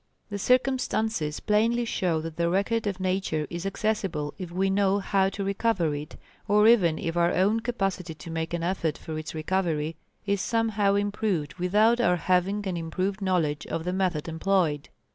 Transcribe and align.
The 0.31 0.39
circumstances 0.39 1.39
plainly 1.39 1.85
show 1.85 2.21
that 2.21 2.35
the 2.35 2.49
record 2.49 2.87
of 2.87 2.99
Nature 2.99 3.45
is 3.51 3.67
accessible 3.67 4.33
if 4.39 4.49
we 4.49 4.67
know 4.67 4.97
how 4.97 5.29
to 5.29 5.43
recover 5.43 5.93
it, 5.93 6.15
or 6.47 6.67
even 6.67 6.97
if 6.97 7.15
our 7.15 7.31
own 7.31 7.59
capacity 7.59 8.15
to 8.15 8.31
make 8.31 8.55
an 8.55 8.63
effort 8.63 8.97
for 8.97 9.19
its 9.19 9.35
recovery 9.35 9.95
is 10.25 10.41
somehow 10.41 10.95
improved 10.95 11.53
without 11.59 12.01
our 12.01 12.15
having 12.15 12.67
an 12.67 12.77
improved 12.77 13.21
knowledge 13.21 13.67
of 13.67 13.83
the 13.83 13.93
method 13.93 14.27
employed. 14.27 14.89